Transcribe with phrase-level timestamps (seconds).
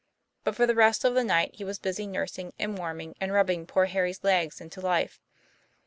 [0.43, 3.67] But for the rest of the night he was busy nursing and warming and rubbing
[3.67, 5.19] poor Harry's legs into life.